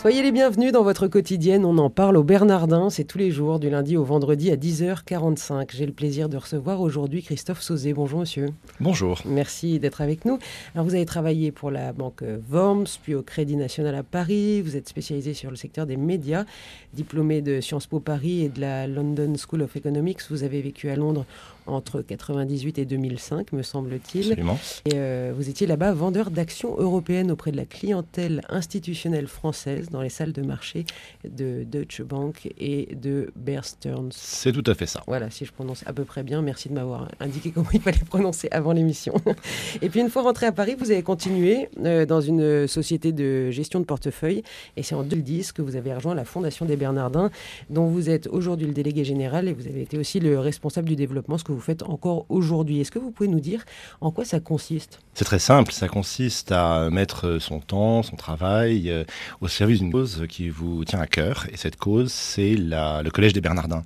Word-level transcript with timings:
Soyez 0.00 0.22
les 0.22 0.30
bienvenus 0.30 0.70
dans 0.70 0.84
votre 0.84 1.08
quotidienne. 1.08 1.64
On 1.64 1.76
en 1.76 1.90
parle 1.90 2.16
au 2.16 2.22
Bernardin. 2.22 2.88
C'est 2.88 3.02
tous 3.02 3.18
les 3.18 3.32
jours, 3.32 3.58
du 3.58 3.68
lundi 3.68 3.96
au 3.96 4.04
vendredi 4.04 4.48
à 4.52 4.56
10h45. 4.56 5.70
J'ai 5.74 5.86
le 5.86 5.92
plaisir 5.92 6.28
de 6.28 6.36
recevoir 6.36 6.80
aujourd'hui 6.80 7.20
Christophe 7.20 7.60
Sauzé. 7.60 7.94
Bonjour, 7.94 8.20
monsieur. 8.20 8.50
Bonjour. 8.78 9.20
Merci 9.26 9.80
d'être 9.80 10.00
avec 10.00 10.24
nous. 10.24 10.38
Alors, 10.76 10.86
vous 10.86 10.94
avez 10.94 11.04
travaillé 11.04 11.50
pour 11.50 11.72
la 11.72 11.92
banque 11.92 12.22
Worms, 12.48 12.86
puis 13.02 13.16
au 13.16 13.22
Crédit 13.22 13.56
National 13.56 13.96
à 13.96 14.04
Paris. 14.04 14.62
Vous 14.62 14.76
êtes 14.76 14.88
spécialisé 14.88 15.34
sur 15.34 15.50
le 15.50 15.56
secteur 15.56 15.84
des 15.84 15.96
médias, 15.96 16.44
diplômé 16.94 17.42
de 17.42 17.60
Sciences 17.60 17.88
Po 17.88 17.98
Paris 17.98 18.44
et 18.44 18.48
de 18.50 18.60
la 18.60 18.86
London 18.86 19.34
School 19.36 19.62
of 19.62 19.74
Economics. 19.74 20.20
Vous 20.30 20.44
avez 20.44 20.62
vécu 20.62 20.90
à 20.90 20.94
Londres 20.94 21.26
entre 21.68 22.02
98 22.02 22.78
et 22.78 22.84
2005, 22.84 23.52
me 23.52 23.62
semble-t-il. 23.62 24.32
Et 24.86 24.92
euh, 24.94 25.32
vous 25.36 25.48
étiez 25.48 25.66
là-bas 25.66 25.92
vendeur 25.92 26.30
d'actions 26.30 26.76
européennes 26.78 27.30
auprès 27.30 27.52
de 27.52 27.56
la 27.56 27.64
clientèle 27.64 28.42
institutionnelle 28.48 29.26
française 29.26 29.90
dans 29.90 30.02
les 30.02 30.08
salles 30.08 30.32
de 30.32 30.42
marché 30.42 30.84
de 31.24 31.64
Deutsche 31.64 32.02
Bank 32.02 32.52
et 32.58 32.94
de 32.94 33.30
Bear 33.36 33.64
Stearns. 33.64 34.10
C'est 34.12 34.52
tout 34.52 34.64
à 34.66 34.74
fait 34.74 34.86
ça. 34.86 35.02
Voilà, 35.06 35.30
si 35.30 35.44
je 35.44 35.52
prononce 35.52 35.84
à 35.86 35.92
peu 35.92 36.04
près 36.04 36.22
bien, 36.22 36.42
merci 36.42 36.68
de 36.68 36.74
m'avoir 36.74 37.08
indiqué 37.20 37.50
comment 37.50 37.70
il 37.72 37.80
fallait 37.80 37.98
prononcer 37.98 38.48
avant 38.50 38.72
l'émission. 38.72 39.14
et 39.82 39.88
puis 39.88 40.00
une 40.00 40.10
fois 40.10 40.22
rentré 40.22 40.46
à 40.46 40.52
Paris, 40.52 40.76
vous 40.78 40.90
avez 40.90 41.02
continué 41.02 41.68
euh, 41.84 42.06
dans 42.06 42.20
une 42.20 42.66
société 42.66 43.12
de 43.12 43.50
gestion 43.50 43.80
de 43.80 43.84
portefeuille 43.84 44.42
et 44.76 44.82
c'est 44.82 44.94
en 44.94 45.02
2010 45.02 45.52
que 45.52 45.62
vous 45.62 45.76
avez 45.76 45.94
rejoint 45.94 46.14
la 46.14 46.24
Fondation 46.24 46.64
des 46.64 46.76
Bernardins 46.76 47.30
dont 47.70 47.86
vous 47.86 48.10
êtes 48.10 48.26
aujourd'hui 48.28 48.66
le 48.66 48.72
délégué 48.72 49.04
général 49.04 49.48
et 49.48 49.52
vous 49.52 49.66
avez 49.66 49.82
été 49.82 49.98
aussi 49.98 50.20
le 50.20 50.38
responsable 50.38 50.88
du 50.88 50.96
développement, 50.96 51.38
ce 51.38 51.44
que 51.44 51.52
vous 51.52 51.57
faites 51.60 51.82
encore 51.82 52.26
aujourd'hui. 52.28 52.80
Est-ce 52.80 52.90
que 52.90 52.98
vous 52.98 53.10
pouvez 53.10 53.28
nous 53.28 53.40
dire 53.40 53.64
en 54.00 54.10
quoi 54.10 54.24
ça 54.24 54.40
consiste? 54.40 55.00
C'est 55.14 55.24
très 55.24 55.38
simple, 55.38 55.72
ça 55.72 55.88
consiste 55.88 56.52
à 56.52 56.90
mettre 56.90 57.38
son 57.38 57.60
temps, 57.60 58.02
son 58.02 58.16
travail 58.16 58.90
euh, 58.90 59.04
au 59.40 59.48
service 59.48 59.80
d'une 59.80 59.92
cause 59.92 60.26
qui 60.28 60.48
vous 60.48 60.84
tient 60.84 61.00
à 61.00 61.06
cœur. 61.06 61.46
Et 61.52 61.56
cette 61.56 61.76
cause, 61.76 62.12
c'est 62.12 62.54
le 62.56 63.10
Collège 63.10 63.32
des 63.32 63.40
Bernardins. 63.40 63.84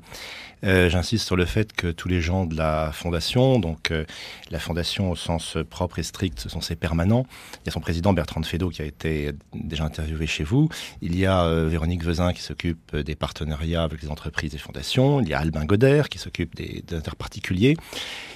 Euh, 0.65 0.89
J'insiste 0.89 1.27
sur 1.27 1.35
le 1.35 1.45
fait 1.45 1.73
que 1.73 1.89
tous 1.89 2.09
les 2.09 2.21
gens 2.21 2.47
de 2.47 2.57
la 2.57 2.93
fondation, 2.93 3.59
donc 3.59 3.91
euh, 3.91 4.05
la 4.51 4.61
fondation 4.61 5.11
au 5.11 5.17
sens 5.17 5.57
propre 5.69 5.99
et 5.99 6.05
strict, 6.05 6.39
ce 6.39 6.49
sont 6.49 6.61
ses 6.61 6.77
permanents. 6.77 7.27
Il 7.55 7.67
y 7.67 7.69
a 7.71 7.73
son 7.73 7.81
président 7.81 8.13
Bertrand 8.13 8.43
Fédot 8.43 8.71
qui 8.71 8.83
a 8.83 8.85
été 8.85 9.33
déjà 9.55 9.85
interviewé 9.85 10.27
chez 10.27 10.45
vous. 10.45 10.69
Il 11.01 11.19
y 11.19 11.27
a 11.27 11.45
euh, 11.45 11.67
Véronique 11.69 12.05
Vezin 12.05 12.33
qui 12.33 12.43
s'occupe 12.43 12.95
des 12.97 13.17
partenariats 13.17 13.83
avec 13.83 14.03
les 14.03 14.09
entreprises 14.09 14.55
et 14.55 14.59
fondations. 14.59 15.21
Il 15.21 15.29
y 15.29 15.35
a 15.35 15.39
Albin 15.39 15.65
Goder 15.65 16.05
qui 16.09 16.19
s'occupe 16.19 16.55
des, 16.55 16.85
des 16.87 17.01
particuliers. 17.19 17.77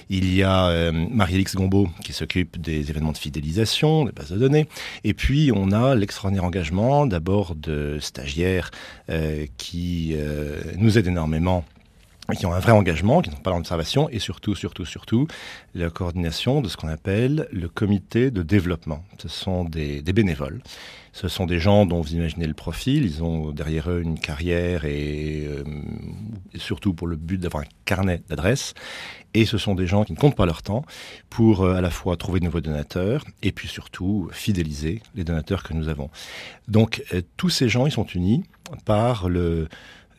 Il 0.09 0.33
y 0.33 0.43
a 0.43 0.91
Marie-Alix 0.91 1.55
Gombeau 1.55 1.89
qui 2.01 2.13
s'occupe 2.13 2.59
des 2.61 2.89
événements 2.89 3.11
de 3.11 3.17
fidélisation, 3.17 4.05
des 4.05 4.13
bases 4.13 4.31
de 4.31 4.37
données. 4.37 4.67
Et 5.03 5.13
puis 5.13 5.51
on 5.53 5.71
a 5.73 5.95
l'extraordinaire 5.95 6.45
engagement 6.45 7.05
d'abord 7.05 7.55
de 7.55 7.97
stagiaires 7.99 8.71
qui 9.57 10.15
nous 10.77 10.97
aident 10.97 11.07
énormément 11.07 11.65
qui 12.35 12.45
ont 12.45 12.53
un 12.53 12.59
vrai 12.59 12.73
engagement, 12.73 13.21
qui 13.21 13.29
n'ont 13.29 13.37
pas 13.37 13.51
l'observation, 13.51 14.09
et 14.09 14.19
surtout, 14.19 14.55
surtout, 14.55 14.85
surtout, 14.85 15.27
la 15.75 15.89
coordination 15.89 16.61
de 16.61 16.67
ce 16.67 16.75
qu'on 16.75 16.89
appelle 16.89 17.47
le 17.51 17.69
comité 17.69 18.31
de 18.31 18.43
développement. 18.43 19.03
Ce 19.17 19.29
sont 19.29 19.63
des, 19.63 20.01
des, 20.01 20.13
bénévoles. 20.13 20.61
Ce 21.13 21.27
sont 21.27 21.45
des 21.45 21.59
gens 21.59 21.85
dont 21.85 22.01
vous 22.01 22.13
imaginez 22.13 22.45
le 22.45 22.53
profil. 22.53 23.05
Ils 23.05 23.23
ont 23.23 23.51
derrière 23.51 23.89
eux 23.89 24.01
une 24.01 24.19
carrière 24.19 24.85
et, 24.85 25.47
euh, 25.47 25.63
surtout 26.55 26.93
pour 26.93 27.07
le 27.07 27.15
but 27.15 27.39
d'avoir 27.39 27.63
un 27.63 27.67
carnet 27.85 28.21
d'adresses. 28.27 28.73
Et 29.33 29.45
ce 29.45 29.57
sont 29.57 29.75
des 29.75 29.87
gens 29.87 30.03
qui 30.03 30.13
ne 30.13 30.17
comptent 30.17 30.35
pas 30.35 30.45
leur 30.45 30.61
temps 30.61 30.83
pour 31.29 31.63
euh, 31.63 31.75
à 31.75 31.81
la 31.81 31.89
fois 31.89 32.17
trouver 32.17 32.39
de 32.39 32.45
nouveaux 32.45 32.61
donateurs 32.61 33.23
et 33.41 33.51
puis 33.51 33.67
surtout 33.67 34.29
fidéliser 34.31 35.01
les 35.15 35.23
donateurs 35.23 35.63
que 35.63 35.73
nous 35.73 35.89
avons. 35.89 36.09
Donc 36.67 37.03
euh, 37.13 37.21
tous 37.37 37.49
ces 37.49 37.69
gens, 37.69 37.85
ils 37.85 37.91
sont 37.91 38.05
unis 38.05 38.43
par 38.85 39.29
le 39.29 39.69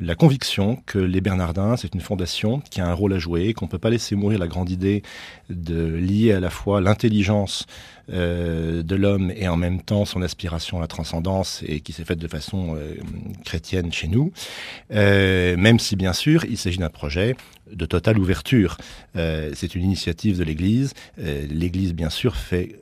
la 0.00 0.14
conviction 0.14 0.78
que 0.86 0.98
les 0.98 1.20
Bernardins, 1.20 1.76
c'est 1.76 1.94
une 1.94 2.00
fondation 2.00 2.60
qui 2.70 2.80
a 2.80 2.86
un 2.86 2.92
rôle 2.92 3.12
à 3.14 3.18
jouer, 3.18 3.52
qu'on 3.52 3.66
ne 3.66 3.70
peut 3.70 3.78
pas 3.78 3.90
laisser 3.90 4.14
mourir 4.14 4.38
la 4.38 4.46
grande 4.46 4.70
idée 4.70 5.02
de 5.50 5.84
lier 5.86 6.32
à 6.32 6.40
la 6.40 6.50
fois 6.50 6.80
l'intelligence 6.80 7.66
euh, 8.10 8.82
de 8.82 8.96
l'homme 8.96 9.30
et 9.34 9.48
en 9.48 9.56
même 9.56 9.82
temps 9.82 10.04
son 10.04 10.22
aspiration 10.22 10.78
à 10.78 10.80
la 10.80 10.86
transcendance 10.86 11.62
et 11.66 11.80
qui 11.80 11.92
s'est 11.92 12.04
faite 12.04 12.18
de 12.18 12.28
façon 12.28 12.74
euh, 12.76 12.94
chrétienne 13.44 13.92
chez 13.92 14.08
nous, 14.08 14.32
euh, 14.92 15.56
même 15.56 15.78
si 15.78 15.96
bien 15.96 16.12
sûr 16.12 16.44
il 16.44 16.56
s'agit 16.56 16.78
d'un 16.78 16.88
projet 16.90 17.36
de 17.70 17.84
totale 17.84 18.18
ouverture. 18.18 18.78
C'est 19.14 19.74
une 19.74 19.84
initiative 19.84 20.38
de 20.38 20.44
l'Église. 20.44 20.94
L'Église 21.18 21.92
bien 21.92 22.08
sûr 22.08 22.34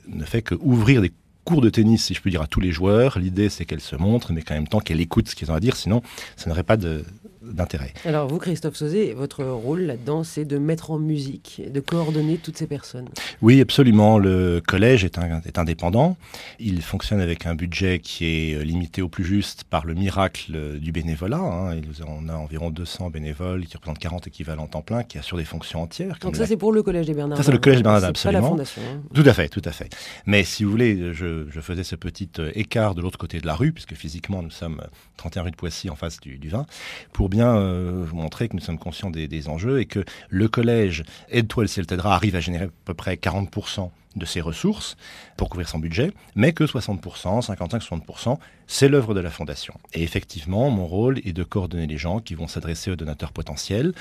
ne 0.07 0.23
fait 0.23 0.41
que 0.41 0.55
ouvrir 0.55 1.01
des 1.01 1.11
cours 1.47 1.61
de 1.61 1.69
tennis, 1.69 2.03
si 2.03 2.13
je 2.13 2.21
peux 2.21 2.29
dire, 2.29 2.41
à 2.41 2.47
tous 2.47 2.59
les 2.59 2.73
joueurs. 2.73 3.17
L'idée, 3.17 3.47
c'est 3.47 3.63
qu'elle 3.63 3.79
se 3.79 3.95
montre, 3.95 4.33
mais 4.33 4.41
qu'en 4.41 4.55
même 4.55 4.67
temps 4.67 4.81
qu'elle 4.81 4.99
écoute 4.99 5.29
ce 5.29 5.35
qu'ils 5.35 5.49
ont 5.49 5.55
à 5.55 5.61
dire, 5.61 5.77
sinon, 5.77 6.01
ça 6.35 6.49
n'aurait 6.49 6.63
pas 6.63 6.75
de, 6.75 7.05
d'intérêt. 7.53 7.93
Alors 8.05 8.27
vous, 8.27 8.37
Christophe 8.37 8.75
Sauzé, 8.75 9.13
votre 9.13 9.43
rôle 9.43 9.81
là-dedans, 9.81 10.23
c'est 10.23 10.45
de 10.45 10.57
mettre 10.57 10.91
en 10.91 10.99
musique, 10.99 11.61
de 11.67 11.79
coordonner 11.79 12.37
toutes 12.37 12.57
ces 12.57 12.67
personnes. 12.67 13.07
Oui, 13.41 13.61
absolument. 13.61 14.17
Le 14.17 14.61
collège 14.65 15.03
est, 15.03 15.17
un, 15.17 15.41
est 15.41 15.57
indépendant. 15.57 16.17
Il 16.59 16.81
fonctionne 16.81 17.21
avec 17.21 17.45
un 17.45 17.55
budget 17.55 17.99
qui 17.99 18.25
est 18.25 18.63
limité 18.63 19.01
au 19.01 19.09
plus 19.09 19.23
juste 19.23 19.63
par 19.63 19.85
le 19.85 19.93
miracle 19.93 20.79
du 20.79 20.91
bénévolat. 20.91 21.37
Hein. 21.37 21.81
On 22.07 22.29
a 22.29 22.35
environ 22.35 22.69
200 22.69 23.09
bénévoles 23.09 23.65
qui 23.65 23.75
représentent 23.75 23.99
40 23.99 24.27
équivalents 24.27 24.67
temps 24.67 24.81
plein, 24.81 25.03
qui 25.03 25.17
assurent 25.17 25.37
des 25.37 25.45
fonctions 25.45 25.81
entières. 25.81 26.17
Donc 26.21 26.35
ça, 26.35 26.43
la... 26.43 26.47
c'est 26.47 26.57
pour 26.57 26.71
le 26.71 26.83
collège 26.83 27.05
des 27.05 27.13
Bernardins. 27.13 27.41
Ça, 27.41 27.43
c'est 27.43 27.51
le 27.51 27.57
collège 27.57 27.79
des 27.79 27.83
Bernardins, 27.83 28.07
absolument. 28.07 28.41
Pas 28.41 28.45
la 28.45 28.49
fondation. 28.49 28.81
Hein. 28.81 29.01
Tout 29.13 29.23
à 29.25 29.33
fait, 29.33 29.49
tout 29.49 29.61
à 29.65 29.71
fait. 29.71 29.89
Mais 30.25 30.43
si 30.43 30.63
vous 30.63 30.71
voulez, 30.71 31.13
je, 31.13 31.45
je 31.49 31.61
faisais 31.61 31.83
ce 31.83 31.95
petit 31.95 32.29
écart 32.53 32.95
de 32.95 33.01
l'autre 33.01 33.17
côté 33.17 33.39
de 33.39 33.47
la 33.47 33.55
rue, 33.55 33.71
puisque 33.71 33.93
physiquement, 33.93 34.41
nous 34.41 34.51
sommes 34.51 34.81
31 35.17 35.43
rue 35.43 35.51
de 35.51 35.55
Poissy 35.55 35.89
en 35.89 35.95
face 35.95 36.19
du, 36.19 36.37
du 36.37 36.49
vin, 36.49 36.65
pour 37.13 37.29
bien 37.29 37.36
euh, 37.45 38.03
vous 38.05 38.15
montrer 38.15 38.47
que 38.47 38.55
nous 38.55 38.61
sommes 38.61 38.79
conscients 38.79 39.09
des, 39.09 39.47
enjeux 39.47 39.79
et 39.79 39.85
que 39.85 40.03
le 40.29 40.47
collège 40.47 41.03
Aide-toi 41.29 41.63
le 41.63 41.67
arrive 42.13 42.35
à 42.35 42.39
générer 42.39 42.65
à 42.65 42.69
peu 42.85 42.93
près 42.93 43.15
40% 43.15 43.89
de 44.17 44.25
ses 44.25 44.41
ressources 44.41 44.97
pour 45.35 45.49
couvrir 45.49 45.69
son 45.69 45.79
budget, 45.79 46.11
mais 46.35 46.53
que 46.53 46.63
60%, 46.63 47.45
55-60%, 47.45 48.37
c'est 48.67 48.89
l'œuvre 48.89 49.13
de 49.13 49.19
la 49.19 49.29
fondation. 49.29 49.73
Et 49.93 50.03
effectivement, 50.03 50.69
mon 50.69 50.85
rôle 50.85 51.19
est 51.19 51.33
de 51.33 51.43
coordonner 51.43 51.87
les 51.87 51.97
gens 51.97 52.19
qui 52.19 52.35
vont 52.35 52.47
s'adresser 52.47 52.91
aux 52.91 52.95
donateurs 52.95 53.31
potentiels 53.31 53.93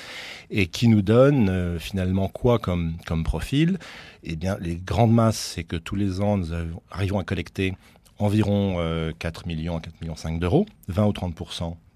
et 0.51 0.67
qui 0.67 0.89
nous 0.89 1.03
donnent 1.03 1.49
euh, 1.49 1.79
finalement 1.79 2.29
quoi 2.29 2.59
comme, 2.59 2.97
profil? 3.25 3.79
Eh 4.25 4.37
bien, 4.37 4.57
les 4.61 4.77
grandes 4.77 5.13
masses, 5.13 5.53
c'est 5.55 5.65
que 5.65 5.77
tous 5.77 5.97
les 5.97 6.21
ans, 6.21 6.37
nous 6.37 6.49
arrivons 6.91 7.19
à 7.19 7.25
collecter 7.25 7.75
environ 8.19 8.77
euh, 8.79 9.13
4 9.19 9.47
millions, 9.47 9.79
4 9.79 10.01
millions 10.01 10.17
5 10.17 10.41
d'euros, 10.41 10.67
20 10.89 11.07
ou 11.07 11.13
30 11.13 11.35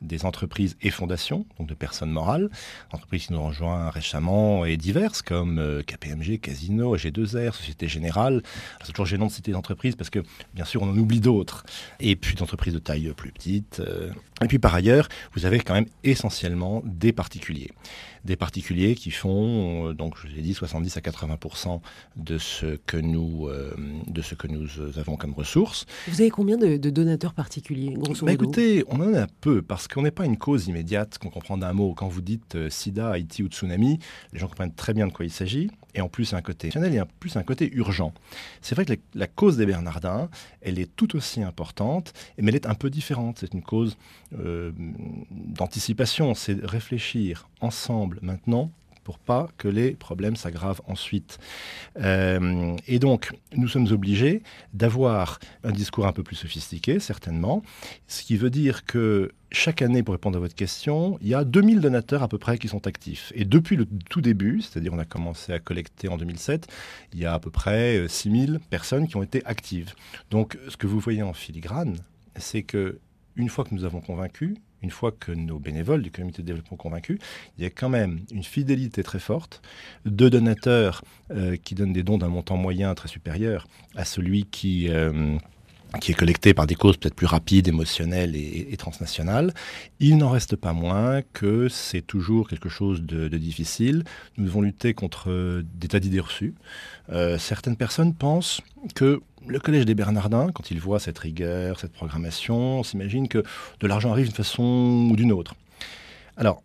des 0.02 0.24
entreprises 0.24 0.76
et 0.80 0.90
fondations, 0.90 1.44
donc 1.58 1.68
de 1.68 1.74
personnes 1.74 2.10
morales, 2.10 2.48
entreprises 2.92 3.26
qui 3.26 3.32
nous 3.32 3.38
ont 3.38 3.48
rejoint 3.48 3.90
récemment 3.90 4.64
et 4.64 4.76
diverses 4.76 5.22
comme 5.22 5.58
euh, 5.58 5.82
KPMG, 5.82 6.40
Casino, 6.40 6.96
G2R, 6.96 7.52
Société 7.52 7.86
Générale. 7.88 8.09
C'est 8.84 8.92
toujours 8.92 9.06
gênant 9.06 9.26
de 9.26 9.32
citer 9.32 9.52
des 9.52 9.56
entreprises 9.56 9.96
parce 9.96 10.10
que 10.10 10.20
bien 10.54 10.64
sûr 10.64 10.82
on 10.82 10.90
en 10.90 10.96
oublie 10.96 11.20
d'autres. 11.20 11.64
Et 12.00 12.16
puis 12.16 12.36
d'entreprises 12.36 12.74
de 12.74 12.78
taille 12.78 13.12
plus 13.16 13.32
petite. 13.32 13.80
Euh. 13.80 14.10
Et 14.42 14.46
puis 14.46 14.58
par 14.58 14.74
ailleurs, 14.74 15.08
vous 15.34 15.44
avez 15.44 15.60
quand 15.60 15.74
même 15.74 15.86
essentiellement 16.04 16.82
des 16.84 17.12
particuliers. 17.12 17.70
Des 18.24 18.36
particuliers 18.36 18.94
qui 18.94 19.10
font, 19.10 19.88
euh, 19.88 19.94
donc 19.94 20.14
je 20.22 20.26
l'ai 20.26 20.42
dit, 20.42 20.54
70 20.54 20.96
à 20.96 21.00
80 21.00 21.38
de 22.16 22.38
ce 22.38 22.76
que 22.86 22.96
nous, 22.96 23.48
euh, 23.48 23.74
de 24.06 24.22
ce 24.22 24.34
que 24.34 24.46
nous 24.46 24.66
avons 24.98 25.16
comme 25.16 25.32
ressources. 25.32 25.86
Vous 26.08 26.20
avez 26.20 26.30
combien 26.30 26.56
de, 26.56 26.76
de 26.76 26.90
donateurs 26.90 27.34
particuliers, 27.34 27.94
grosso 27.94 28.26
bah, 28.26 28.32
modo? 28.32 28.44
Écoutez, 28.44 28.84
on 28.88 29.00
en 29.00 29.14
a 29.14 29.26
peu 29.40 29.62
parce 29.62 29.88
qu'on 29.88 30.02
n'est 30.02 30.10
pas 30.10 30.26
une 30.26 30.36
cause 30.36 30.68
immédiate 30.68 31.18
qu'on 31.18 31.30
comprend 31.30 31.56
d'un 31.56 31.72
mot. 31.72 31.94
Quand 31.94 32.08
vous 32.08 32.20
dites 32.20 32.56
euh, 32.56 32.70
SIDA, 32.70 33.10
Haïti 33.10 33.42
ou 33.42 33.48
tsunami, 33.48 33.98
les 34.32 34.38
gens 34.38 34.48
comprennent 34.48 34.74
très 34.74 34.92
bien 34.92 35.06
de 35.06 35.12
quoi 35.12 35.24
il 35.24 35.30
s'agit. 35.30 35.70
Et 35.94 36.00
en 36.00 36.08
plus, 36.08 36.34
un 36.34 36.42
côté 36.42 36.70
il 36.74 36.94
y 36.94 36.98
a 36.98 37.06
plus 37.06 37.36
un 37.36 37.42
côté 37.42 37.70
urgent. 37.72 37.89
C'est 38.60 38.74
vrai 38.74 38.84
que 38.84 38.94
la, 39.14 39.26
cause 39.26 39.56
des 39.56 39.66
Bernardins, 39.66 40.28
elle 40.60 40.78
est 40.78 40.94
tout 40.96 41.16
aussi 41.16 41.42
importante, 41.42 42.12
mais 42.38 42.50
elle 42.50 42.56
est 42.56 42.66
un 42.66 42.74
peu 42.74 42.90
différente. 42.90 43.38
C'est 43.40 43.54
une 43.54 43.62
cause 43.62 43.96
euh, 44.38 44.72
d'anticipation, 45.30 46.34
c'est 46.34 46.64
réfléchir 46.64 47.48
ensemble 47.60 48.18
maintenant 48.22 48.70
pas 49.18 49.48
que 49.58 49.68
les 49.68 49.92
problèmes 49.92 50.36
s'aggravent 50.36 50.82
ensuite. 50.86 51.38
Euh, 52.00 52.76
et 52.86 52.98
donc, 52.98 53.32
nous 53.54 53.68
sommes 53.68 53.90
obligés 53.90 54.42
d'avoir 54.72 55.38
un 55.64 55.72
discours 55.72 56.06
un 56.06 56.12
peu 56.12 56.22
plus 56.22 56.36
sophistiqué, 56.36 57.00
certainement, 57.00 57.62
ce 58.06 58.22
qui 58.22 58.36
veut 58.36 58.50
dire 58.50 58.84
que 58.84 59.32
chaque 59.52 59.82
année, 59.82 60.02
pour 60.02 60.12
répondre 60.12 60.36
à 60.36 60.40
votre 60.40 60.54
question, 60.54 61.18
il 61.20 61.28
y 61.28 61.34
a 61.34 61.44
2000 61.44 61.80
donateurs 61.80 62.22
à 62.22 62.28
peu 62.28 62.38
près 62.38 62.58
qui 62.58 62.68
sont 62.68 62.86
actifs. 62.86 63.32
Et 63.34 63.44
depuis 63.44 63.76
le 63.76 63.86
tout 64.08 64.20
début, 64.20 64.62
c'est-à-dire 64.62 64.92
on 64.92 64.98
a 64.98 65.04
commencé 65.04 65.52
à 65.52 65.58
collecter 65.58 66.08
en 66.08 66.16
2007, 66.16 66.68
il 67.12 67.18
y 67.18 67.24
a 67.26 67.34
à 67.34 67.40
peu 67.40 67.50
près 67.50 68.06
6000 68.06 68.60
personnes 68.70 69.08
qui 69.08 69.16
ont 69.16 69.22
été 69.22 69.44
actives. 69.44 69.94
Donc, 70.30 70.56
ce 70.68 70.76
que 70.76 70.86
vous 70.86 71.00
voyez 71.00 71.22
en 71.22 71.32
filigrane, 71.32 71.96
c'est 72.36 72.62
que 72.62 73.00
une 73.36 73.48
fois 73.48 73.64
que 73.64 73.74
nous 73.74 73.84
avons 73.84 74.00
convaincu, 74.00 74.56
une 74.82 74.90
fois 74.90 75.12
que 75.12 75.32
nos 75.32 75.58
bénévoles 75.58 76.02
du 76.02 76.10
comité 76.10 76.42
de 76.42 76.46
développement 76.46 76.76
convaincus, 76.76 77.18
il 77.58 77.64
y 77.64 77.66
a 77.66 77.70
quand 77.70 77.88
même 77.88 78.20
une 78.32 78.44
fidélité 78.44 79.02
très 79.02 79.18
forte 79.18 79.62
de 80.04 80.28
donateurs 80.28 81.02
euh, 81.30 81.56
qui 81.56 81.74
donnent 81.74 81.92
des 81.92 82.02
dons 82.02 82.18
d'un 82.18 82.28
montant 82.28 82.56
moyen 82.56 82.94
très 82.94 83.08
supérieur 83.08 83.66
à 83.94 84.04
celui 84.04 84.44
qui... 84.44 84.88
Euh, 84.88 85.36
qui 85.98 86.12
est 86.12 86.14
collecté 86.14 86.54
par 86.54 86.68
des 86.68 86.76
causes 86.76 86.96
peut-être 86.96 87.16
plus 87.16 87.26
rapides, 87.26 87.66
émotionnelles 87.66 88.36
et, 88.36 88.76
transnationales, 88.76 89.52
il 89.98 90.18
n'en 90.18 90.30
reste 90.30 90.54
pas 90.54 90.72
moins 90.72 91.22
que 91.32 91.68
c'est 91.68 92.02
toujours 92.02 92.48
quelque 92.48 92.68
chose 92.68 93.02
de, 93.02 93.28
difficile. 93.28 94.04
Nous 94.36 94.44
devons 94.44 94.62
lutter 94.62 94.94
contre 94.94 95.62
des 95.74 95.88
tas 95.88 95.98
d'idées 95.98 96.20
reçues. 96.20 96.54
Euh, 97.10 97.38
certaines 97.38 97.76
personnes 97.76 98.14
pensent 98.14 98.60
que 98.94 99.20
le 99.46 99.58
Collège 99.58 99.84
des 99.84 99.94
Bernardins, 99.94 100.50
quand 100.54 100.70
il 100.70 100.80
voit 100.80 101.00
cette 101.00 101.18
rigueur, 101.18 101.80
cette 101.80 101.92
programmation, 101.92 102.82
s'imagine 102.82 103.28
que 103.28 103.42
de 103.80 103.86
l'argent 103.86 104.10
arrive 104.12 104.26
d'une 104.26 104.34
façon 104.34 105.08
ou 105.10 105.16
d'une 105.16 105.32
autre. 105.32 105.54
Alors, 106.36 106.62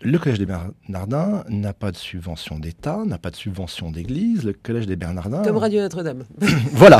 le 0.00 0.18
Collège 0.18 0.38
des 0.38 0.46
Bernardins 0.46 1.44
n'a 1.48 1.72
pas 1.72 1.92
de 1.92 1.96
subvention 1.96 2.58
d'État, 2.58 3.04
n'a 3.06 3.18
pas 3.18 3.30
de 3.30 3.36
subvention 3.36 3.90
d'Église. 3.90 4.44
Le 4.44 4.52
Collège 4.52 4.86
des 4.86 4.96
Bernardins. 4.96 5.42
Comme 5.42 5.58
Radio 5.58 5.80
Notre-Dame. 5.80 6.24
voilà. 6.72 6.98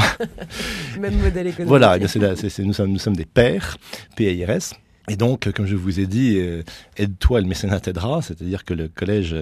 Même 1.00 1.16
modèle 1.16 1.48
économique. 1.48 1.68
Voilà, 1.68 1.98
nous, 1.98 2.72
sommes, 2.72 2.92
nous 2.92 2.98
sommes 2.98 3.16
des 3.16 3.24
pères, 3.24 3.76
PAIRS. 4.16 4.74
Et 5.08 5.16
donc, 5.16 5.50
comme 5.52 5.66
je 5.66 5.74
vous 5.74 5.98
ai 5.98 6.06
dit, 6.06 6.36
euh, 6.38 6.62
aide-toi, 6.96 7.40
le 7.40 7.48
mécénat 7.48 7.80
t'aidera, 7.80 8.22
c'est-à-dire 8.22 8.64
que 8.64 8.72
le 8.72 8.86
collège 8.86 9.34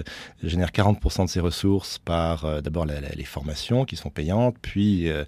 génère 0.43 0.69
40% 0.69 1.25
de 1.25 1.29
ses 1.29 1.39
ressources 1.39 1.99
par 1.99 2.45
euh, 2.45 2.61
d'abord 2.61 2.85
les 2.85 3.23
formations 3.25 3.85
qui 3.85 3.95
sont 3.95 4.09
payantes, 4.09 4.55
puis 4.59 5.07
euh, 5.07 5.23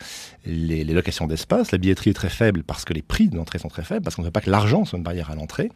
les, 0.46 0.84
locations 0.86 1.28
d'espace. 1.28 1.72
La 1.72 1.78
billetterie 1.78 2.10
est 2.12 2.16
très 2.16 2.30
faible 2.30 2.64
parce 2.64 2.84
que 2.84 2.94
les 2.94 3.04
prix 3.04 3.30
d'entrée 3.30 3.60
sont 3.60 3.68
très 3.68 3.84
faibles, 3.84 4.02
parce 4.02 4.16
qu'on 4.16 4.24
ne 4.24 4.28
veut 4.28 4.32
pas 4.32 4.42
que 4.42 4.50
l'argent 4.50 4.86
soit 4.86 4.98
une 4.98 5.04
barrière 5.04 5.30
à 5.30 5.36
l'entrée. 5.36 5.72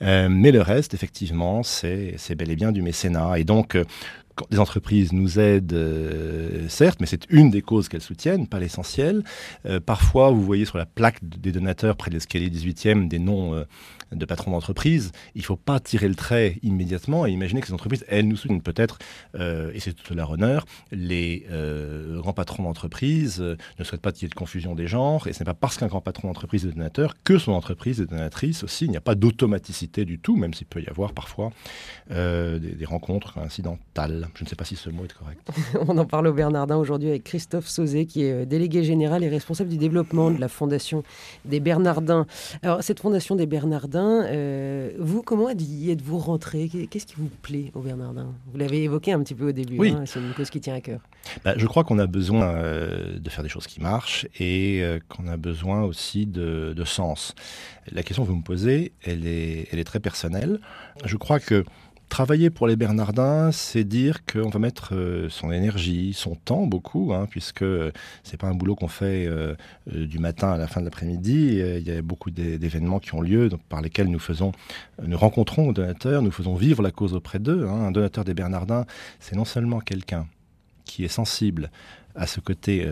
mais 0.00 0.50
le 0.50 0.60
reste, 0.60 0.94
effectivement, 0.94 1.62
c'est 1.62 2.34
bel 2.36 2.50
et 2.50 2.56
bien 2.56 2.72
du 2.72 2.82
mécénat. 2.82 3.38
Et 3.38 3.44
donc, 3.44 3.76
les 4.50 4.58
entreprises 4.58 5.12
nous 5.12 5.38
aident, 5.38 5.72
euh, 5.72 6.68
certes, 6.68 7.00
mais 7.00 7.06
c'est 7.06 7.26
une 7.30 7.50
des 7.50 7.62
causes 7.62 7.88
qu'elles 7.88 8.00
soutiennent, 8.00 8.46
pas 8.46 8.58
l'essentiel. 8.58 9.22
Euh, 9.66 9.80
parfois, 9.80 10.30
vous 10.30 10.42
voyez 10.42 10.64
sur 10.64 10.78
la 10.78 10.86
plaque 10.86 11.18
des 11.22 11.52
donateurs 11.52 11.96
près 11.96 12.10
de 12.10 12.14
l'escalier 12.14 12.50
18e 12.50 13.08
des 13.08 13.18
noms 13.18 13.54
euh, 13.54 13.64
de 14.12 14.24
patrons 14.24 14.50
d'entreprise. 14.50 15.12
Il 15.34 15.40
ne 15.40 15.44
faut 15.44 15.56
pas 15.56 15.80
tirer 15.80 16.08
le 16.08 16.14
trait 16.14 16.58
immédiatement 16.62 17.26
et 17.26 17.30
imaginer 17.30 17.60
que 17.60 17.66
ces 17.66 17.72
entreprises, 17.72 18.04
elles 18.08 18.28
nous 18.28 18.36
soutiennent 18.36 18.62
peut-être, 18.62 18.98
et 19.34 19.80
c'est 19.80 19.92
tout 19.92 20.14
leur 20.14 20.30
honneur, 20.30 20.66
les 20.92 21.46
grands 22.18 22.32
patrons 22.32 22.62
d'entreprise 22.62 23.40
ne 23.40 23.84
souhaitent 23.84 24.02
pas 24.02 24.12
qu'il 24.12 24.24
y 24.24 24.26
ait 24.26 24.28
de 24.28 24.34
confusion 24.34 24.76
des 24.76 24.86
genres 24.86 25.26
et 25.26 25.32
ce 25.32 25.40
n'est 25.40 25.44
pas 25.46 25.54
parce 25.54 25.78
qu'un 25.78 25.88
grand 25.88 26.00
patron 26.00 26.28
d'entreprise 26.28 26.64
est 26.64 26.72
donateur 26.72 27.14
que 27.24 27.38
son 27.38 27.52
entreprise 27.52 28.00
est 28.00 28.06
donatrice 28.06 28.62
aussi. 28.62 28.84
Il 28.84 28.90
n'y 28.90 28.96
a 28.96 29.00
pas 29.00 29.16
d'automaticité 29.16 30.04
du 30.04 30.18
tout, 30.20 30.36
même 30.36 30.54
s'il 30.54 30.66
peut 30.66 30.80
y 30.80 30.86
avoir 30.86 31.12
parfois 31.12 31.50
des, 32.10 32.58
des 32.58 32.84
rencontres 32.84 33.38
incidentales. 33.38 34.23
Je 34.34 34.44
ne 34.44 34.48
sais 34.48 34.56
pas 34.56 34.64
si 34.64 34.76
ce 34.76 34.90
mot 34.90 35.04
est 35.04 35.12
correct. 35.12 35.48
On 35.88 35.96
en 35.98 36.04
parle 36.04 36.26
au 36.26 36.32
Bernardin 36.32 36.76
aujourd'hui 36.76 37.08
avec 37.08 37.24
Christophe 37.24 37.66
Sauzet, 37.66 38.06
qui 38.06 38.24
est 38.24 38.32
euh, 38.32 38.44
délégué 38.44 38.84
général 38.84 39.22
et 39.24 39.28
responsable 39.28 39.70
du 39.70 39.78
développement 39.78 40.30
de 40.30 40.40
la 40.40 40.48
Fondation 40.48 41.02
des 41.44 41.60
Bernardins. 41.60 42.26
Alors, 42.62 42.82
cette 42.82 43.00
Fondation 43.00 43.36
des 43.36 43.46
Bernardins, 43.46 44.24
euh, 44.26 44.90
vous, 44.98 45.22
comment 45.22 45.48
y 45.50 45.90
êtes-vous 45.90 46.18
rentré? 46.18 46.68
Qu'est-ce 46.90 47.06
qui 47.06 47.14
vous 47.16 47.30
plaît 47.42 47.70
au 47.74 47.80
Bernardin? 47.80 48.32
Vous 48.52 48.58
l'avez 48.58 48.82
évoqué 48.84 49.12
un 49.12 49.22
petit 49.22 49.34
peu 49.34 49.48
au 49.48 49.52
début, 49.52 49.78
oui. 49.78 49.90
Hein, 49.96 50.04
c'est 50.06 50.20
une 50.20 50.32
cause 50.32 50.50
qui 50.50 50.60
tient 50.60 50.74
à 50.74 50.80
cœur. 50.80 51.00
Bah, 51.44 51.54
je 51.56 51.66
crois 51.66 51.84
qu'on 51.84 51.98
a 51.98 52.06
besoin 52.06 52.54
euh, 52.54 53.18
de 53.18 53.30
faire 53.30 53.42
des 53.42 53.48
choses 53.48 53.66
qui 53.66 53.80
marchent 53.80 54.26
et 54.38 54.82
qu'on 55.08 55.26
a 55.28 55.36
besoin 55.36 55.82
aussi 55.82 56.26
de, 56.26 56.72
de, 56.76 56.84
sens. 56.84 57.34
La 57.92 58.02
question 58.02 58.24
que 58.24 58.28
vous 58.28 58.36
me 58.36 58.42
posez, 58.42 58.92
elle 59.02 59.26
est, 59.26 59.68
elle 59.72 59.78
est 59.78 59.84
très 59.84 60.00
personnelle. 60.00 60.60
Je 61.04 61.16
crois 61.16 61.40
que 61.40 61.64
Travailler 62.08 62.50
pour 62.50 62.66
les 62.66 62.76
Bernardins, 62.76 63.50
c'est 63.50 63.82
dire 63.82 64.24
qu'on 64.24 64.48
va 64.48 64.58
mettre 64.60 64.94
euh, 64.94 65.28
son 65.30 65.50
énergie, 65.50 66.12
son 66.12 66.36
temps 66.36 66.66
beaucoup, 66.66 67.12
hein, 67.12 67.26
puisque 67.28 67.62
euh, 67.62 67.90
c'est 68.22 68.36
pas 68.36 68.46
un 68.46 68.54
boulot 68.54 68.76
qu'on 68.76 68.88
fait 68.88 69.26
euh, 69.26 69.56
du 69.86 70.18
matin 70.18 70.52
à 70.52 70.56
la 70.56 70.68
fin 70.68 70.80
de 70.80 70.84
l'après-midi. 70.84 71.58
Il 71.58 71.82
y 71.82 71.90
a 71.90 72.02
beaucoup 72.02 72.30
d'événements 72.30 73.00
qui 73.00 73.14
ont 73.14 73.20
lieu, 73.20 73.48
par 73.68 73.80
lesquels 73.80 74.08
nous 74.08 74.20
nous 75.02 75.18
rencontrons 75.18 75.68
les 75.68 75.74
donateurs, 75.74 76.22
nous 76.22 76.30
faisons 76.30 76.54
vivre 76.54 76.82
la 76.82 76.90
cause 76.90 77.14
auprès 77.14 77.38
d'eux. 77.38 77.66
Hein. 77.66 77.86
Un 77.86 77.90
donateur 77.90 78.24
des 78.24 78.34
Bernardins, 78.34 78.86
c'est 79.18 79.34
non 79.34 79.44
seulement 79.44 79.80
quelqu'un 79.80 80.26
qui 80.84 81.04
est 81.04 81.08
sensible 81.08 81.70
à 82.14 82.26
ce 82.26 82.38
côté 82.38 82.86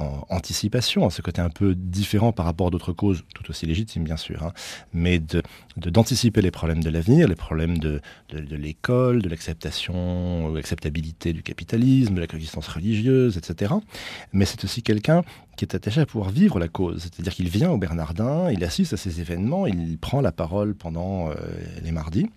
en 0.00 0.26
anticipation, 0.30 1.06
à 1.06 1.10
ce 1.10 1.22
côté 1.22 1.40
un 1.40 1.50
peu 1.50 1.74
différent 1.74 2.32
par 2.32 2.46
rapport 2.46 2.68
à 2.68 2.70
d'autres 2.70 2.92
causes, 2.92 3.24
tout 3.34 3.48
aussi 3.50 3.66
légitimes 3.66 4.04
bien 4.04 4.16
sûr, 4.16 4.42
hein, 4.42 4.52
mais 4.92 5.18
de, 5.18 5.42
d'anticiper 5.76 6.42
les 6.42 6.50
problèmes 6.50 6.82
de 6.82 6.90
l'avenir, 6.90 7.28
les 7.28 7.34
problèmes 7.34 7.78
de, 7.78 8.00
de, 8.30 8.56
l'école, 8.56 9.22
de 9.22 9.28
l'acceptation, 9.28 10.52
l'acceptabilité 10.54 11.32
du 11.32 11.42
capitalisme, 11.42 12.14
de 12.14 12.20
la 12.20 12.26
coexistence 12.26 12.68
religieuse, 12.68 13.36
etc. 13.36 13.74
Mais 14.32 14.44
c'est 14.44 14.64
aussi 14.64 14.82
quelqu'un 14.82 15.22
qui 15.56 15.64
est 15.64 15.74
attaché 15.74 16.00
à 16.00 16.06
pouvoir 16.06 16.30
vivre 16.30 16.58
la 16.58 16.68
cause, 16.68 17.02
c'est-à-dire 17.02 17.34
qu'il 17.34 17.48
vient 17.48 17.70
au 17.70 17.76
Bernardin, 17.76 18.50
il 18.50 18.64
assiste 18.64 18.94
à 18.94 18.96
ces 18.96 19.20
événements, 19.20 19.66
il 19.66 19.98
prend 19.98 20.22
la 20.22 20.32
parole 20.32 20.74
pendant 20.74 21.30
euh, 21.30 21.34
les 21.82 21.92
mardis, 21.92 22.30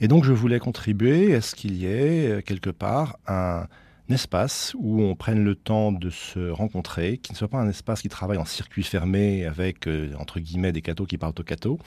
et 0.00 0.08
donc 0.08 0.24
je 0.24 0.32
voulais 0.32 0.58
contribuer 0.58 1.34
à 1.34 1.42
ce 1.42 1.54
qu'il 1.54 1.76
y 1.76 1.84
ait 1.84 2.28
euh, 2.28 2.40
quelque 2.40 2.70
part 2.70 3.18
un 3.26 3.66
espace 4.12 4.74
où 4.78 5.02
on 5.02 5.14
prenne 5.14 5.44
le 5.44 5.54
temps 5.54 5.92
de 5.92 6.10
se 6.10 6.50
rencontrer, 6.50 7.18
qui 7.18 7.32
ne 7.32 7.36
soit 7.36 7.48
pas 7.48 7.58
un 7.58 7.68
espace 7.68 8.02
qui 8.02 8.08
travaille 8.08 8.38
en 8.38 8.44
circuit 8.44 8.82
fermé 8.82 9.46
avec, 9.46 9.86
euh, 9.86 10.12
entre 10.18 10.40
guillemets, 10.40 10.72
des 10.72 10.82
cathos 10.82 11.06
qui 11.06 11.18
parlent 11.18 11.34
au 11.38 11.42
cateau, 11.42 11.78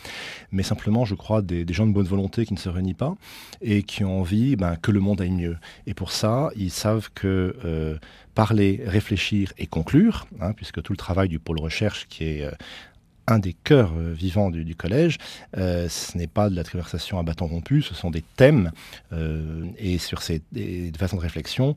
mais 0.51 0.63
simplement, 0.63 1.05
je 1.05 1.15
crois, 1.15 1.41
des, 1.41 1.65
gens 1.73 1.87
de 1.87 1.93
bonne 1.93 2.05
volonté 2.05 2.45
qui 2.45 2.53
ne 2.53 2.59
se 2.59 2.69
réunissent 2.69 2.95
pas 2.95 3.15
et 3.61 3.83
qui 3.83 4.03
ont 4.03 4.19
envie 4.19 4.55
ben, 4.55 4.75
que 4.75 4.91
le 4.91 4.99
monde 4.99 5.21
aille 5.21 5.31
mieux. 5.31 5.57
Et 5.87 5.93
pour 5.93 6.11
ça, 6.11 6.49
ils 6.55 6.71
savent 6.71 7.09
que 7.13 7.55
euh, 7.65 7.97
parler, 8.35 8.81
réfléchir 8.85 9.53
et 9.57 9.67
conclure, 9.67 10.27
hein, 10.41 10.53
puisque 10.53 10.81
tout 10.81 10.93
le 10.93 10.97
travail 10.97 11.29
du 11.29 11.39
pôle 11.39 11.59
recherche 11.59 12.07
qui 12.07 12.25
est 12.25 12.43
euh, 12.43 12.51
un 13.27 13.39
des 13.39 13.53
cœurs 13.53 13.91
euh, 13.97 14.13
vivants 14.13 14.49
du, 14.49 14.75
collège. 14.75 15.17
Euh, 15.57 15.87
ce 15.87 16.17
n'est 16.17 16.27
pas 16.27 16.49
de 16.49 16.55
la 16.55 16.63
conversation 16.63 17.19
à 17.19 17.23
bâton 17.23 17.45
rompu, 17.45 17.81
ce 17.81 17.93
sont 17.93 18.11
des 18.11 18.23
thèmes 18.35 18.71
euh, 19.13 19.65
et 19.77 19.97
sur 19.97 20.21
ces 20.21 20.41
des, 20.51 20.91
façons 20.97 21.17
de 21.17 21.21
réflexion 21.21 21.75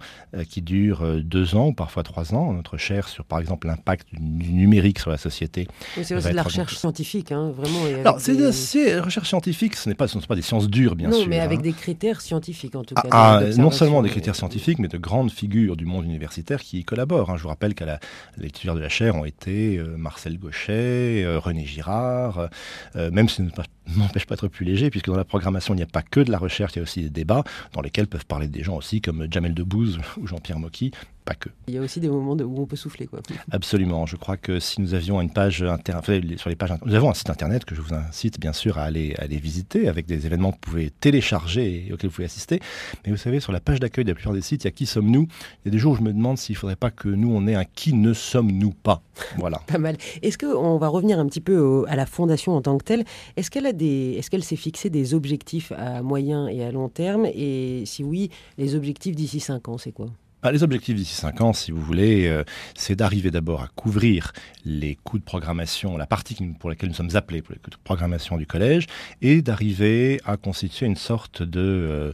qui 0.49 0.63
durent 0.63 1.23
deux 1.23 1.55
ans 1.55 1.69
ou 1.69 1.73
parfois 1.73 2.03
trois 2.03 2.35
ans. 2.35 2.53
Notre 2.53 2.77
chaire 2.77 3.09
sur, 3.09 3.25
par 3.25 3.39
exemple, 3.39 3.67
l'impact 3.67 4.09
du, 4.13 4.53
numérique 4.53 4.99
sur 4.99 5.11
la 5.11 5.19
société. 5.19 5.69
c'est 6.03 6.15
aussi 6.15 6.29
de 6.29 6.35
la 6.35 6.43
recherche 6.43 6.77
scientifique, 6.77 7.33
hein, 7.33 7.51
vraiment. 7.51 7.85
Alors, 8.01 8.21
c'est 8.21 8.37
des... 8.37 9.01
recherche 9.01 9.29
scientifique, 9.29 9.77
ce, 9.77 9.89
n'est 9.89 9.95
pas, 9.95 10.09
ce 10.09 10.17
ne 10.17 10.23
sont 10.23 10.27
pas 10.27 10.37
des 10.37 10.43
sciences 10.43 10.69
dures, 10.69 10.97
bien 10.97 11.11
sûr. 11.11 11.21
Non, 11.21 11.27
mais 11.29 11.41
avec 11.41 11.61
hein. 11.61 11.63
des 11.63 11.73
critères 11.73 12.21
scientifiques, 12.21 12.77
en 12.77 12.85
tout 12.85 12.95
ah, 12.97 13.03
cas. 13.03 13.09
Ah, 13.11 13.41
non 13.57 13.71
seulement 13.71 14.03
des 14.03 14.11
critères 14.11 14.37
scientifiques, 14.37 14.79
mais 14.79 14.89
de 14.89 14.99
grandes 14.99 15.31
figures 15.31 15.77
du 15.77 15.85
monde 15.85 16.05
universitaire 16.05 16.61
qui 16.61 16.79
y 16.79 16.85
collaborent. 16.85 17.31
Hein. 17.31 17.37
Je 17.37 17.43
vous 17.43 17.49
rappelle 17.49 17.75
qu'à 17.75 17.99
les 18.37 18.51
titulaires 18.51 18.77
de 18.77 18.81
la 18.81 18.89
chaire 18.89 19.17
ont 19.17 19.25
été 19.25 19.81
Marcel 19.97 20.39
Gauchet, 20.39 21.25
René 21.39 21.65
Girard, 21.65 22.49
euh, 22.97 23.11
même 23.11 23.29
si 23.29 23.37
ça 23.37 23.43
n'empêche 23.43 23.67
pas 23.67 23.76
d'être 23.87 24.49
plus 24.49 24.65
léger, 24.65 24.91
puisque 24.91 25.07
dans 25.07 25.17
la 25.17 25.25
programmation, 25.25 25.75
il 25.75 25.79
n'y 25.79 25.83
a 25.83 25.87
pas 25.87 26.03
que 26.03 26.21
de 26.21 26.31
la 26.31 26.39
recherche, 26.39 26.75
il 26.75 26.77
y 26.77 26.81
a 26.81 26.83
aussi 26.83 27.03
des 27.03 27.11
débats 27.11 27.45
dans 27.73 27.81
lesquels 27.81 28.07
peuvent 28.07 28.27
parler 28.27 28.49
des 28.49 28.63
gens 28.63 28.77
aussi 28.77 29.01
comme 29.01 29.27
Jamel 29.31 29.55
Debbouze 29.55 29.99
ou 30.21 30.27
Jean-Pierre 30.27 30.59
Mocky, 30.59 30.93
pas 31.27 31.35
que. 31.35 31.49
Il 31.67 31.75
y 31.75 31.79
a 31.79 31.81
aussi 31.83 31.99
des 32.01 32.09
moments 32.09 32.33
où 32.35 32.61
on 32.63 32.67
peut 32.67 32.77
souffler. 32.77 33.07
Quoi. 33.07 33.21
Absolument. 33.51 34.07
Je 34.07 34.17
crois 34.17 34.37
que 34.37 34.61
si 34.61 34.81
nous 34.81 34.95
avions 34.95 35.21
une 35.21 35.33
page 35.33 35.61
internet, 35.61 36.39
sur 36.39 36.49
les 36.49 36.57
pages, 36.57 36.73
nous 36.87 36.95
avons 36.95 37.11
un 37.11 37.15
site 37.15 37.31
internet 37.31 37.65
que 37.65 37.75
je 37.75 37.81
vous 37.81 37.93
incite 37.93 38.41
bien 38.41 38.53
sûr 38.53 38.79
à 38.79 38.85
aller, 38.85 39.15
aller 39.19 39.39
visiter 39.39 39.89
avec 39.89 40.07
des 40.07 40.25
événements 40.25 40.53
que 40.53 40.57
vous 40.57 40.71
pouvez 40.71 40.91
télécharger 40.91 41.89
et 41.89 41.93
auxquels 41.93 42.11
vous 42.11 42.15
pouvez 42.15 42.27
assister. 42.27 42.61
Mais 43.05 43.11
vous 43.11 43.19
savez, 43.19 43.41
sur 43.41 43.53
la 43.53 43.59
page 43.59 43.81
d'accueil 43.81 44.05
de 44.05 44.11
la 44.11 44.15
plupart 44.15 44.35
des 44.35 44.41
sites, 44.41 44.63
il 44.63 44.67
y 44.67 44.69
a 44.69 44.71
qui 44.71 44.87
sommes-nous 44.87 45.27
Il 45.65 45.67
y 45.67 45.69
a 45.69 45.73
des 45.73 45.79
jours 45.79 45.95
où 45.95 45.97
je 45.97 46.03
me 46.03 46.13
demande 46.13 46.39
s'il 46.39 46.55
ne 46.55 46.59
faudrait 46.59 46.77
pas 46.77 46.93
que 46.93 47.09
nous, 47.09 47.31
on 47.35 47.47
ait 47.49 47.57
un 47.57 47.65
qui 47.65 47.93
ne 47.93 48.13
sommes-nous 48.13 48.71
pas. 48.71 49.03
Voilà. 49.37 49.61
pas 49.67 49.79
mal. 49.79 49.97
Est-ce 50.23 50.39
qu'on 50.39 50.79
va 50.79 50.89
revenir 50.89 51.19
un 51.19 51.27
petit 51.27 51.41
peu 51.41 51.85
à 51.89 51.97
la 51.97 52.07
fondation 52.07 52.55
en 52.55 52.63
tant 52.63 52.79
que 52.79 52.85
telle? 52.85 53.05
Est-ce 53.37 53.51
qu'elle 53.51 53.67
a 53.67 53.73
est-ce 53.83 54.31
qu'elle 54.31 54.45
s'est 54.45 54.57
fixé 54.57 54.91
des 54.91 55.15
objectifs 55.15 55.73
à 55.73 56.03
moyen 56.03 56.49
et 56.49 56.65
à 56.65 56.71
long 56.71 56.89
terme? 56.89 57.27
Et 57.27 57.85
si 57.87 58.05
oui, 58.05 58.31
les 58.59 58.75
objectifs 58.75 59.15
d'ici 59.15 59.41
5 59.41 59.69
ans, 59.69 59.79
c'est 59.79 59.93
quoi? 59.93 60.07
Bah, 60.43 60.53
les 60.53 60.63
objectifs 60.63 60.95
d'ici 60.95 61.15
5 61.15 61.41
ans, 61.41 61.53
si 61.53 61.73
vous 61.73 61.81
voulez, 61.81 62.29
euh, 62.29 62.45
c'est 62.77 62.95
d'arriver 62.95 63.31
d'abord 63.33 63.63
à 63.63 63.69
couvrir 63.75 64.33
les 64.65 64.95
coûts 64.95 65.19
de 65.19 65.25
programmation, 65.25 65.97
la 65.97 66.07
partie 66.07 66.37
pour 66.61 66.71
laquelle 66.71 66.91
nous 66.91 66.95
sommes 66.95 67.17
appelés 67.17 67.43
pour 67.43 67.53
les 67.53 67.59
coûts 67.59 67.71
de 67.71 67.77
programmation 67.83 68.37
du 68.37 68.47
collège, 68.47 68.87
et 69.23 69.43
d'arriver 69.43 70.21
à 70.25 70.37
constituer 70.37 70.87
une 70.87 70.95
sorte 70.95 71.43
de, 71.43 71.61
euh, 71.61 72.13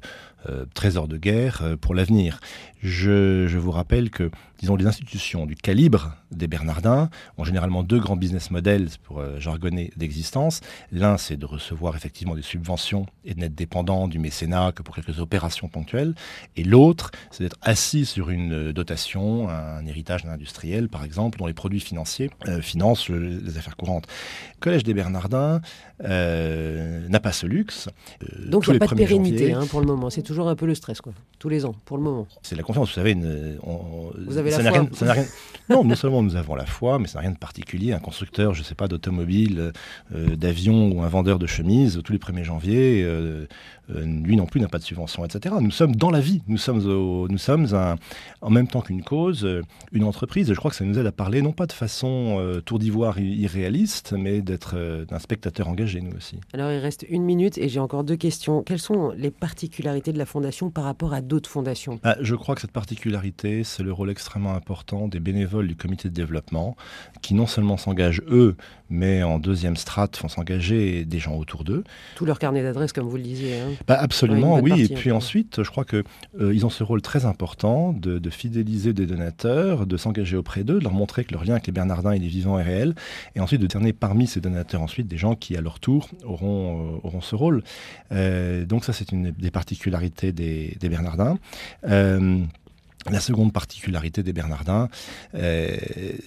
trésor 0.74 1.08
de 1.08 1.16
guerre 1.16 1.76
pour 1.80 1.94
l'avenir. 1.94 2.40
Je, 2.82 3.46
je, 3.46 3.58
vous 3.58 3.70
rappelle 3.70 4.10
que, 4.10 4.28
disons, 4.58 4.74
les 4.74 4.86
institutions 4.86 5.46
du 5.46 5.54
calibre 5.54 6.16
des 6.32 6.48
Bernardins 6.48 7.10
ont 7.38 7.44
généralement 7.44 7.84
deux 7.84 8.00
grands 8.00 8.16
business 8.16 8.50
models, 8.50 8.88
pour 9.04 9.20
euh, 9.20 9.38
jargonner, 9.38 9.92
d'existence. 9.96 10.60
L'un, 10.90 11.16
c'est 11.16 11.36
de 11.36 11.46
recevoir 11.46 11.94
effectivement 11.94 12.34
des 12.34 12.42
subventions 12.42 13.06
et 13.24 13.34
de 13.34 13.40
n'être 13.40 13.54
dépendant 13.54 14.08
du 14.08 14.18
mécénat 14.18 14.72
que 14.72 14.82
pour 14.82 14.96
quelques 14.96 15.20
opérations 15.20 15.68
ponctuelles. 15.68 16.14
Et 16.56 16.64
l'autre, 16.64 17.12
c'est 17.30 17.44
d'être 17.44 17.58
assis 17.62 18.04
sur 18.04 18.30
une 18.30 18.72
dotation, 18.72 19.48
un 19.48 19.86
héritage 19.86 20.24
industriel, 20.26 20.88
par 20.88 21.04
exemple, 21.04 21.38
dont 21.38 21.46
les 21.46 21.54
produits 21.54 21.80
financiers 21.80 22.30
euh, 22.48 22.60
financent 22.60 23.10
les 23.10 23.58
affaires 23.58 23.76
courantes. 23.76 24.08
Le 24.56 24.60
Collège 24.60 24.82
des 24.82 24.94
Bernardins 24.94 25.60
euh, 26.04 27.08
n'a 27.08 27.20
pas 27.20 27.32
ce 27.32 27.46
luxe. 27.46 27.88
Euh, 28.22 28.50
Donc 28.50 28.66
il 28.66 28.70
n'y 28.70 28.76
a 28.76 28.78
pas 28.80 28.86
de 28.86 28.94
pérennité 28.94 29.52
hein, 29.52 29.66
pour 29.68 29.80
le 29.80 29.86
moment. 29.86 30.10
C'est 30.10 30.22
toujours 30.32 30.48
un 30.48 30.56
peu 30.56 30.66
le 30.66 30.74
stress, 30.74 31.00
quoi. 31.00 31.12
Tous 31.38 31.48
les 31.48 31.64
ans, 31.64 31.74
pour 31.84 31.96
le 31.96 32.02
moment. 32.02 32.26
C'est 32.42 32.56
la 32.56 32.62
confiance. 32.62 32.88
Vous 32.88 32.94
savez, 32.94 33.14
vous 33.14 34.38
avez 34.38 34.50
la 34.50 34.72
foi. 34.72 35.12
Rien, 35.12 35.24
non, 35.68 35.84
non 35.84 35.94
seulement 35.94 36.22
nous 36.22 36.36
avons 36.36 36.54
la 36.54 36.66
foi, 36.66 36.98
mais 36.98 37.06
ça 37.06 37.18
n'a 37.18 37.22
rien 37.22 37.32
de 37.32 37.38
particulier. 37.38 37.92
Un 37.92 37.98
constructeur, 37.98 38.54
je 38.54 38.60
ne 38.60 38.64
sais 38.64 38.74
pas, 38.74 38.88
d'automobile, 38.88 39.72
euh, 40.14 40.36
d'avion 40.36 40.90
ou 40.92 41.02
un 41.02 41.08
vendeur 41.08 41.38
de 41.38 41.46
chemises, 41.46 42.00
tous 42.04 42.12
les 42.12 42.18
1er 42.18 42.44
janvier, 42.44 43.06
lui 43.88 44.36
non 44.36 44.46
plus 44.46 44.60
n'a 44.60 44.68
pas 44.68 44.78
de 44.78 44.84
subvention, 44.84 45.24
etc. 45.24 45.54
Nous 45.60 45.70
sommes 45.70 45.94
dans 45.96 46.10
la 46.10 46.20
vie. 46.20 46.42
Nous 46.48 46.56
sommes, 46.56 46.82
nous 46.82 47.38
sommes 47.38 47.74
un, 47.74 47.96
en 48.40 48.50
même 48.50 48.66
temps 48.66 48.80
qu'une 48.80 49.02
cause, 49.02 49.46
une 49.92 50.04
entreprise. 50.04 50.50
Et 50.50 50.54
je 50.54 50.58
crois 50.58 50.70
que 50.70 50.76
ça 50.76 50.84
nous 50.84 50.98
aide 50.98 51.06
à 51.06 51.12
parler, 51.12 51.42
non 51.42 51.52
pas 51.52 51.66
de 51.66 51.72
façon 51.72 52.60
tour 52.64 52.78
d'ivoire 52.78 53.18
irréaliste, 53.18 54.14
mais 54.16 54.40
d'être 54.40 55.04
d'un 55.06 55.18
spectateur 55.18 55.68
engagé 55.68 56.00
nous 56.00 56.16
aussi. 56.16 56.40
Alors 56.54 56.70
il 56.70 56.78
reste 56.78 57.04
une 57.08 57.24
minute 57.24 57.58
et 57.58 57.68
j'ai 57.68 57.80
encore 57.80 58.04
deux 58.04 58.16
questions. 58.16 58.62
Quelles 58.62 58.78
sont 58.78 59.10
les 59.10 59.30
particularités 59.30 60.12
de 60.12 60.18
la 60.18 60.21
fondation 60.26 60.70
par 60.70 60.84
rapport 60.84 61.14
à 61.14 61.20
d'autres 61.20 61.50
fondations 61.50 62.00
ah, 62.02 62.16
Je 62.20 62.34
crois 62.34 62.54
que 62.54 62.60
cette 62.60 62.72
particularité, 62.72 63.64
c'est 63.64 63.82
le 63.82 63.92
rôle 63.92 64.10
extrêmement 64.10 64.54
important 64.54 65.08
des 65.08 65.20
bénévoles 65.20 65.68
du 65.68 65.76
comité 65.76 66.08
de 66.08 66.14
développement, 66.14 66.76
qui 67.20 67.34
non 67.34 67.46
seulement 67.46 67.76
s'engagent 67.76 68.22
eux, 68.28 68.56
mais 68.90 69.22
en 69.22 69.38
deuxième 69.38 69.76
strate 69.76 70.16
font 70.16 70.28
s'engager 70.28 71.04
des 71.04 71.18
gens 71.18 71.36
autour 71.36 71.64
d'eux. 71.64 71.84
Tout 72.16 72.26
leur 72.26 72.38
carnet 72.38 72.62
d'adresse, 72.62 72.92
comme 72.92 73.08
vous 73.08 73.16
le 73.16 73.22
disiez. 73.22 73.60
Hein. 73.60 73.70
Bah, 73.86 73.96
absolument, 73.98 74.58
oui. 74.60 74.82
et 74.82 74.94
puis 74.94 75.12
ensuite, 75.12 75.62
je 75.62 75.70
crois 75.70 75.84
que 75.84 76.04
euh, 76.40 76.64
ont 76.64 76.70
ce 76.70 76.84
rôle 76.84 77.02
très 77.02 77.24
important 77.24 77.92
de, 77.92 78.30
fidéliser 78.30 78.92
des 78.92 79.06
donateurs, 79.06 79.86
de 79.86 79.96
s'engager 79.96 80.36
auprès 80.36 80.64
d'eux, 80.64 80.78
de 80.78 80.84
leur 80.84 80.92
montrer 80.92 81.24
que 81.24 81.32
leur 81.32 81.44
lien 81.44 81.52
avec 81.52 81.66
les 81.66 81.72
Bernardins 81.72 82.12
est 82.12 82.18
vivant 82.18 82.58
et 82.58 82.62
réel, 82.62 82.94
et 83.34 83.40
ensuite 83.40 83.60
de 83.60 83.70
cerner 83.70 83.92
parmi 83.92 84.26
ces 84.26 84.40
donateurs 84.40 84.80
ensuite 84.80 85.06
des 85.06 85.18
gens 85.18 85.34
qui 85.34 85.56
à 85.56 85.60
leur 85.60 85.80
tour 85.80 86.08
auront, 86.24 86.94
euh, 86.94 87.00
auront 87.02 87.20
ce 87.20 87.34
rôle. 87.34 87.62
Euh, 88.12 88.64
donc 88.64 88.84
ça, 88.84 88.92
c'est 88.92 89.12
une 89.12 89.30
des 89.30 89.50
particularités 89.50 90.11
des, 90.20 90.76
des 90.78 90.88
Bernardins. 90.88 91.38
La 93.10 93.18
seconde 93.18 93.52
particularité 93.52 94.22
des 94.22 94.32
Bernardins, 94.32 94.88
euh, 95.34 95.76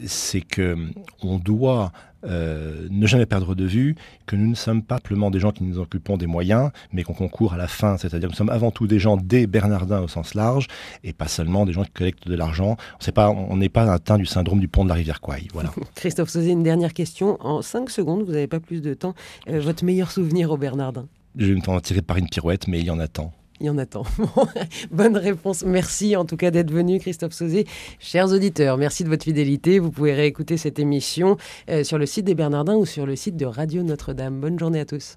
c'est 0.05 0.41
que 0.41 0.75
on 1.21 1.37
doit 1.37 1.93
euh, 2.25 2.87
ne 2.89 3.07
jamais 3.07 3.25
perdre 3.25 3.55
de 3.55 3.63
vue 3.63 3.95
que 4.25 4.35
nous 4.35 4.49
ne 4.49 4.55
sommes 4.55 4.81
pas 4.81 4.95
simplement 4.95 5.31
des 5.31 5.39
gens 5.39 5.51
qui 5.51 5.63
nous 5.63 5.79
occupons 5.79 6.17
des 6.17 6.27
moyens, 6.27 6.71
mais 6.91 7.03
qu'on 7.03 7.13
concourt 7.13 7.53
à 7.53 7.57
la 7.57 7.69
fin. 7.69 7.97
C'est-à-dire 7.97 8.27
que 8.27 8.33
nous 8.33 8.37
sommes 8.37 8.49
avant 8.49 8.71
tout 8.71 8.87
des 8.87 8.99
gens 8.99 9.15
des 9.15 9.47
Bernardins 9.47 10.01
au 10.01 10.09
sens 10.09 10.33
large, 10.33 10.67
et 11.03 11.13
pas 11.13 11.29
seulement 11.29 11.65
des 11.65 11.71
gens 11.71 11.83
qui 11.83 11.91
collectent 11.91 12.27
de 12.27 12.35
l'argent. 12.35 12.75
On 13.17 13.55
n'est 13.55 13.69
pas 13.69 13.91
atteint 13.93 14.17
du 14.17 14.25
syndrome 14.25 14.59
du 14.59 14.67
pont 14.67 14.83
de 14.83 14.89
la 14.89 14.95
rivière 14.95 15.21
Kouai. 15.21 15.47
Voilà. 15.53 15.71
Christophe 15.95 16.29
Sauzé, 16.29 16.51
une 16.51 16.63
dernière 16.63 16.93
question. 16.93 17.37
En 17.39 17.61
5 17.61 17.89
secondes, 17.89 18.23
vous 18.23 18.33
n'avez 18.33 18.47
pas 18.47 18.59
plus 18.59 18.81
de 18.81 18.93
temps. 18.93 19.13
Euh, 19.47 19.61
votre 19.61 19.85
meilleur 19.85 20.11
souvenir 20.11 20.51
au 20.51 20.57
Bernardin? 20.57 21.07
Je 21.37 21.45
vais 21.45 21.53
me 21.53 21.69
en 21.69 21.79
tirer 21.79 22.01
par 22.01 22.17
une 22.17 22.27
pirouette, 22.27 22.67
mais 22.67 22.79
il 22.79 22.85
y 22.85 22.91
en 22.91 22.99
a 22.99 23.07
tant. 23.07 23.31
Il 23.61 23.67
y 23.67 23.69
en 23.69 23.77
a 23.77 23.85
tant. 23.85 24.03
Bonne 24.91 25.15
réponse. 25.15 25.63
Merci 25.63 26.15
en 26.15 26.25
tout 26.25 26.35
cas 26.35 26.51
d'être 26.51 26.71
venu, 26.71 26.99
Christophe 26.99 27.33
Sauzé. 27.33 27.65
Chers 27.99 28.31
auditeurs, 28.31 28.77
merci 28.77 29.03
de 29.03 29.09
votre 29.09 29.23
fidélité. 29.23 29.79
Vous 29.79 29.91
pouvez 29.91 30.13
réécouter 30.13 30.57
cette 30.57 30.77
émission 30.77 31.37
euh, 31.69 31.83
sur 31.83 31.97
le 31.97 32.05
site 32.05 32.25
des 32.25 32.35
Bernardins 32.35 32.75
ou 32.75 32.85
sur 32.85 33.05
le 33.05 33.15
site 33.15 33.37
de 33.37 33.45
Radio 33.45 33.81
Notre-Dame. 33.83 34.41
Bonne 34.41 34.59
journée 34.59 34.81
à 34.81 34.85
tous. 34.85 35.13